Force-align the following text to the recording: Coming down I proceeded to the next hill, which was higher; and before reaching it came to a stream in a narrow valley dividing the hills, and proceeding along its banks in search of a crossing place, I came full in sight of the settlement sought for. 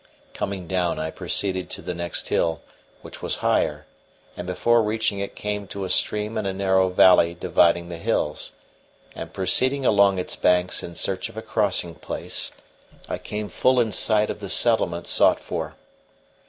Coming 0.33 0.65
down 0.65 0.97
I 0.97 1.11
proceeded 1.11 1.69
to 1.69 1.81
the 1.83 1.93
next 1.93 2.29
hill, 2.29 2.61
which 3.03 3.21
was 3.21 3.35
higher; 3.45 3.85
and 4.35 4.47
before 4.47 4.81
reaching 4.81 5.19
it 5.19 5.35
came 5.35 5.67
to 5.67 5.83
a 5.83 5.91
stream 5.91 6.39
in 6.39 6.47
a 6.47 6.53
narrow 6.53 6.89
valley 6.89 7.35
dividing 7.35 7.89
the 7.89 7.99
hills, 7.99 8.53
and 9.13 9.31
proceeding 9.31 9.85
along 9.85 10.17
its 10.17 10.35
banks 10.35 10.81
in 10.81 10.95
search 10.95 11.29
of 11.29 11.37
a 11.37 11.43
crossing 11.43 11.93
place, 11.93 12.51
I 13.07 13.19
came 13.19 13.47
full 13.47 13.79
in 13.79 13.91
sight 13.91 14.31
of 14.31 14.39
the 14.39 14.49
settlement 14.49 15.07
sought 15.07 15.39
for. 15.39 15.75